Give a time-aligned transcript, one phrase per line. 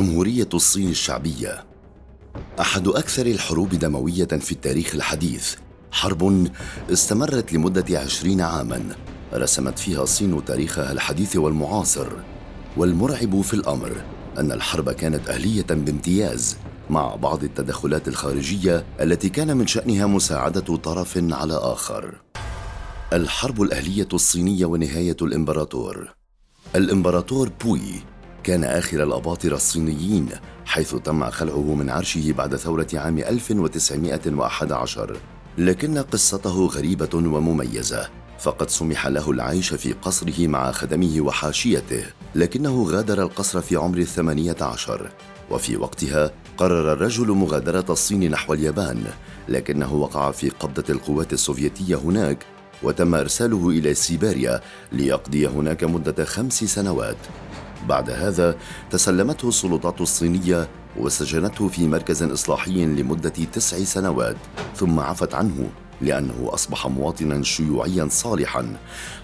[0.00, 1.64] جمهورية الصين الشعبية.
[2.60, 5.54] أحد أكثر الحروب دموية في التاريخ الحديث
[5.92, 6.50] حرب
[6.92, 8.96] استمرت لمدة عشرين عاما
[9.34, 12.08] رسمت فيها الصين تاريخها الحديث والمعاصر.
[12.76, 13.92] والمرعب في الأمر
[14.38, 16.56] أن الحرب كانت أهلية بامتياز
[16.90, 22.20] مع بعض التدخلات الخارجية التي كان من شأنها مساعدة طرف على آخر.
[23.12, 26.14] الحرب الأهلية الصينية ونهاية الإمبراطور.
[26.76, 28.09] الإمبراطور بوي
[28.44, 30.28] كان آخر الأباطرة الصينيين
[30.64, 35.16] حيث تم خلعه من عرشه بعد ثورة عام 1911
[35.58, 42.04] لكن قصته غريبة ومميزة فقد سمح له العيش في قصره مع خدمه وحاشيته
[42.34, 45.10] لكنه غادر القصر في عمر الثمانية عشر.
[45.50, 49.04] وفي وقتها قرر الرجل مغادرة الصين نحو اليابان
[49.48, 52.38] لكنه وقع في قبضة القوات السوفيتية هناك
[52.82, 54.60] وتم إرساله إلى سيبيريا
[54.92, 57.16] ليقضي هناك مدة خمس سنوات.
[57.88, 58.56] بعد هذا
[58.90, 64.36] تسلمته السلطات الصينية وسجنته في مركز إصلاحي لمدة تسع سنوات
[64.76, 68.76] ثم عفت عنه لأنه أصبح مواطنا شيوعيا صالحا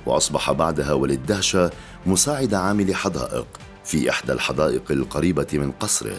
[0.07, 1.71] وأصبح بعدها وللدهشة
[2.07, 3.47] مساعد عامل حدائق
[3.85, 6.17] في إحدى الحدائق القريبة من قصره.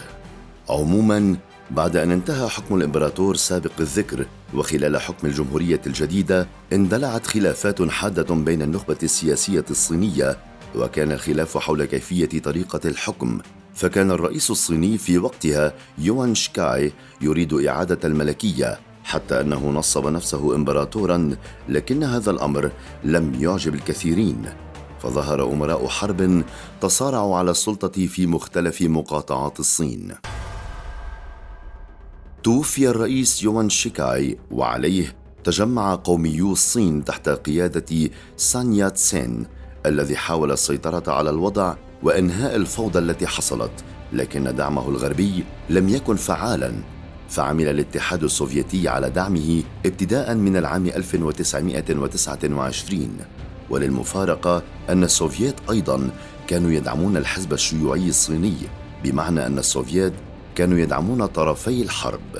[0.68, 1.36] عموما
[1.70, 8.62] بعد أن انتهى حكم الإمبراطور سابق الذكر وخلال حكم الجمهورية الجديدة اندلعت خلافات حادة بين
[8.62, 10.38] النخبة السياسية الصينية
[10.76, 13.38] وكان الخلاف حول كيفية طريقة الحكم
[13.74, 21.36] فكان الرئيس الصيني في وقتها يوان شكاي يريد إعادة الملكية حتى أنه نصب نفسه إمبراطورا
[21.68, 22.70] لكن هذا الأمر
[23.04, 24.44] لم يعجب الكثيرين.
[25.02, 26.42] فظهر أمراء حرب
[26.80, 30.14] تصارعوا على السلطة في مختلف مقاطعات الصين.
[32.42, 39.46] توفي الرئيس يوان شيكاي وعليه تجمع قوميو الصين تحت قيادة سانيا تسين
[39.88, 43.70] الذي حاول السيطرة على الوضع وإنهاء الفوضى التي حصلت
[44.12, 46.72] لكن دعمه الغربي لم يكن فعالا.
[47.28, 53.18] فعمل الاتحاد السوفيتي على دعمه ابتداء من العام 1929
[53.70, 56.10] وللمفارقة أن السوفييت أيضا
[56.46, 58.56] كانوا يدعمون الحزب الشيوعي الصيني
[59.04, 60.12] بمعنى أن السوفييت
[60.54, 62.36] كانوا يدعمون طرفي الحرب.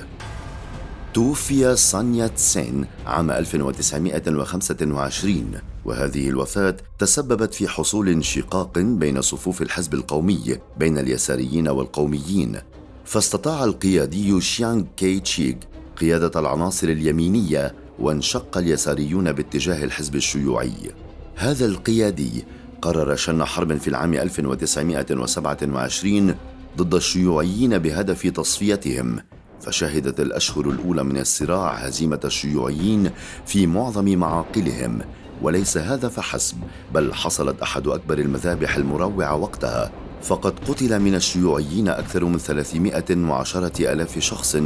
[1.15, 5.53] توفي سانيا تسين عام 1925
[5.85, 12.59] وهذه الوفاة تسببت في حصول انشقاق بين صفوف الحزب القومي بين اليساريين والقوميين.
[13.05, 15.55] فاستطاع القيادي شيانغ كي تشيغ
[16.01, 20.93] قيادة العناصر اليمينية وانشق اليساريون باتجاه الحزب الشيوعي.
[21.37, 22.45] هذا القيادي
[22.83, 26.35] قرر شن حرب في العام 1927
[26.77, 29.21] ضد الشيوعيين بهدف تصفيتهم.
[29.61, 33.11] فشهدت الأشهر الأولى من الصراع هزيمة الشيوعيين
[33.47, 34.99] في معظم معاقلهم
[35.43, 36.57] وليس هذا فحسب
[36.95, 39.91] بل حصلت أحد أكبر المذابح المروعة وقتها.
[40.23, 44.57] فقد قتل من الشيوعيين أكثر من 310 ألاف شخص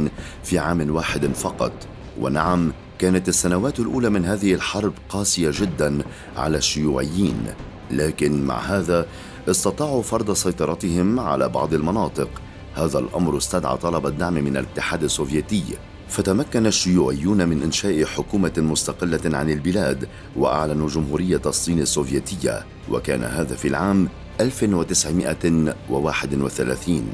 [0.43, 1.71] في عام واحد فقط.
[2.19, 6.03] ونعم كانت السنوات الأولى من هذه الحرب قاسية جدا
[6.37, 7.43] على الشيوعيين.
[7.91, 9.05] لكن مع هذا
[9.49, 12.29] استطاعوا فرض سيطرتهم على بعض المناطق
[12.75, 15.63] هذا الأمر استدعى طلب الدعم من الاتحاد السوفيتي
[16.09, 23.67] فتمكن الشيوعيون من إنشاء حكومة مستقلة عن البلاد وأعلنوا جمهورية الصين السوفيتية وكان هذا في
[23.67, 24.09] العام
[24.41, 27.05] 1931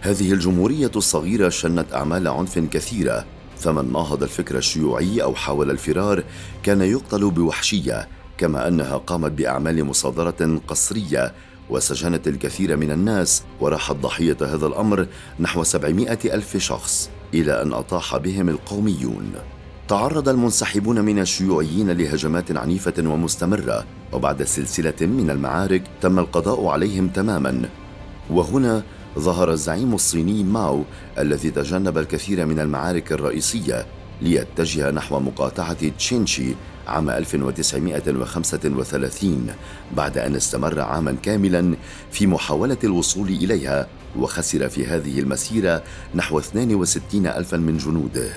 [0.00, 3.24] هذه الجمهورية الصغيرة شنت أعمال عنف كثيرة
[3.58, 6.24] فمن ناهض الفكر الشيوعي أو حاول الفرار
[6.62, 11.34] كان يقتل بوحشية كما أنها قامت بأعمال مصادرة قسرية
[11.70, 15.06] وسجنت الكثير من الناس وراحت ضحية هذا الأمر
[15.40, 19.32] نحو 700 ألف شخص إلى أن أطاح بهم القوميون.
[19.88, 27.68] تعرض المنسحبون من الشيوعيين لهجمات عنيفة ومستمرة وبعد سلسلة من المعارك تم القضاء عليهم تماما.
[28.30, 28.82] وهنا
[29.18, 30.84] ظهر الزعيم الصيني ماو
[31.18, 33.86] الذي تجنب الكثير من المعارك الرئيسية
[34.22, 36.54] ليتجه نحو مقاطعة تشينشي
[36.86, 39.46] عام 1935
[39.96, 41.76] بعد أن استمر عاما كاملا
[42.10, 43.88] في محاولة الوصول إليها
[44.18, 45.82] وخسر في هذه المسيرة
[46.14, 48.28] نحو 62 ألفا من جنوده.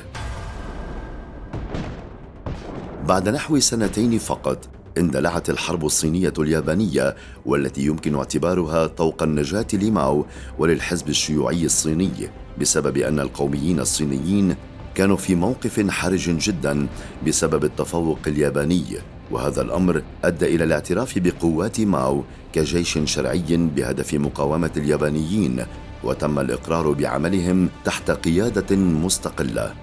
[3.07, 10.25] بعد نحو سنتين فقط اندلعت الحرب الصينية اليابانية والتي يمكن اعتبارها طوق النجاة لماو
[10.59, 12.29] وللحزب الشيوعي الصيني
[12.59, 14.55] بسبب أن القوميين الصينيين
[14.99, 16.87] كانوا في موقف حرج جدا
[17.27, 18.85] بسبب التفوق الياباني
[19.31, 22.23] وهذا الأمر أدى إلى الاعتراف بقوات ماو
[22.53, 25.65] كجيش شرعي بهدف مقاومة اليابانيين
[26.03, 29.73] وتم الإقرار بعملهم تحت قيادة مستقلة.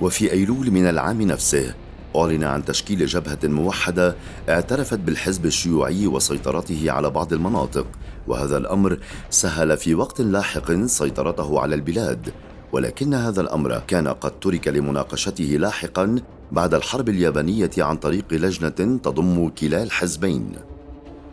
[0.00, 1.74] وفي أيلول من العام نفسه
[2.16, 4.16] أعلن عن تشكيل جبهة موحدة
[4.48, 7.86] اعترفت بالحزب الشيوعي وسيطرته على بعض المناطق
[8.26, 8.98] وهذا الأمر
[9.30, 12.32] سهل في وقت لاحق سيطرته على البلاد.
[12.72, 16.16] ولكن هذا الأمر كان قد ترك لمناقشته لاحقا
[16.52, 20.52] بعد الحرب اليابانية عن طريق لجنة تضم كلا الحزبين.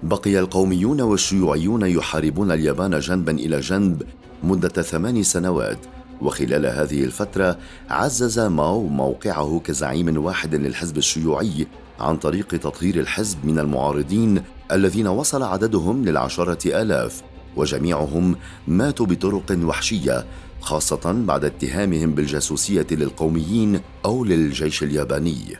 [0.03, 4.03] بقي القوميون والشيوعيون يحاربون اليابان جنبا إلى جنب
[4.43, 5.77] مدة ثمان سنوات
[6.21, 7.57] وخلال هذه الفترة
[7.89, 11.67] عزز ماو موقعه كزعيم واحد للحزب الشيوعي
[11.99, 14.41] عن طريق تطهير الحزب من المعارضين
[14.71, 17.21] الذين وصل عددهم للعشرة آلاف
[17.55, 18.35] وجميعهم
[18.67, 20.25] ماتوا بطرق وحشية
[20.63, 25.57] خاصة بعد اتهامهم بالجاسوسية للقوميين أو للجيش الياباني.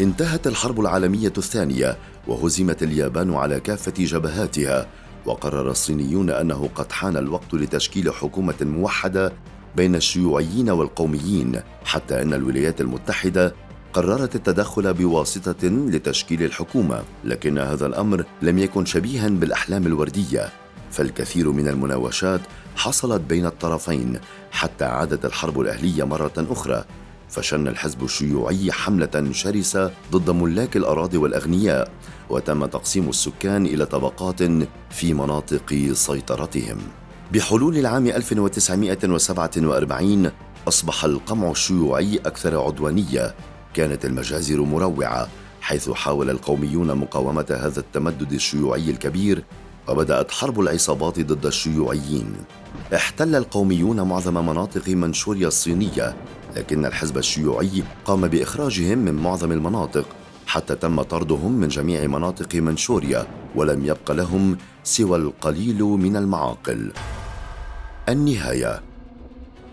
[0.00, 4.86] انتهت الحرب العالمية الثانية وهزمت اليابان على كافة جبهاتها
[5.26, 9.32] وقرر الصينيون أنه قد حان الوقت لتشكيل حكومة موحدة
[9.76, 13.54] بين الشيوعيين والقوميين حتى أن الولايات المتحدة
[13.92, 20.48] قررت التدخل بواسطة لتشكيل الحكومة لكن هذا الأمر لم يكن شبيها بالأحلام الوردية.
[20.90, 22.40] فالكثير من المناوشات
[22.76, 24.18] حصلت بين الطرفين
[24.52, 26.84] حتى عادت الحرب الأهلية مرة أخرى
[27.28, 31.90] فشن الحزب الشيوعي حملة شرسة ضد ملاك الأراضي والأغنياء
[32.30, 34.42] وتم تقسيم السكان إلى طبقات
[34.90, 36.78] في مناطق سيطرتهم.
[37.32, 40.30] بحلول العام 1947
[40.68, 43.34] أصبح القمع الشيوعي أكثر عدوانية
[43.74, 45.28] كانت المجازر مروعة
[45.60, 49.44] حيث حاول القوميون مقاومة هذا التمدد الشيوعي الكبير
[49.88, 52.34] وبدأت حرب العصابات ضد الشيوعيين.
[52.94, 56.16] احتل القوميون معظم مناطق منشوريا الصينية
[56.56, 60.06] لكن الحزب الشيوعي قام بإخراجهم من معظم المناطق
[60.46, 66.92] حتى تم طردهم من جميع مناطق منشوريا ولم يبق لهم سوى القليل من المعاقل.
[68.08, 68.82] النهاية.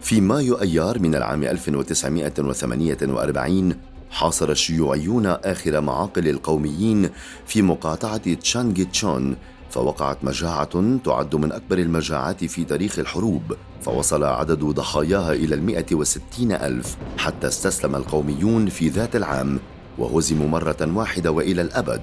[0.02, 3.76] في مايو أيار من العام 1948
[4.12, 7.10] حاصر الشيوعيون آخر معاقل القوميين
[7.46, 9.36] في مقاطعة تشانغ تشون
[9.72, 16.52] فوقعت مجاعة تعد من أكبر المجاعات في تاريخ الحروب فوصل عدد ضحاياها إلى المئة وستين
[16.52, 19.60] ألف حتى استسلم القوميون في ذات العام
[19.98, 22.02] وهزموا مرة واحدة وإلى الأبد.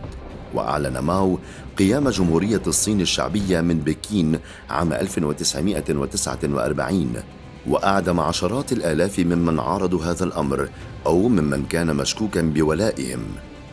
[0.55, 1.39] وأعلن ماو
[1.79, 4.39] قيام جمهورية الصين الشعبية من بكين
[4.71, 7.13] عام 1949
[7.67, 10.69] وأعدم عشرات الآلاف ممن عارضوا هذا الأمر
[11.07, 13.21] أو ممن كان مشكوكا بولائهم.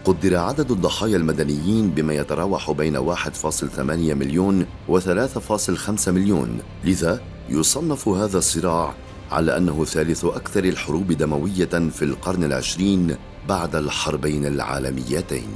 [0.05, 3.79] قدر عدد الضحايا المدنيين بما يتراوح بين 1.8
[4.13, 6.59] مليون و 3.5 مليون.
[6.83, 7.19] لذا
[7.49, 8.93] يصنف هذا الصراع
[9.31, 13.15] على أنه ثالث أكثر الحروب دموية في القرن العشرين
[13.49, 15.49] بعد الحربين العالميتين.